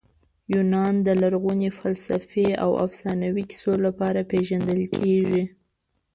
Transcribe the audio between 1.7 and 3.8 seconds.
فلسفې او افسانوي کیسو